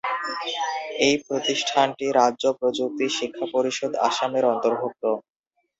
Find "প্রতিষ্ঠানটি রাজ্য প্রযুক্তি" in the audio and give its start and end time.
1.27-3.05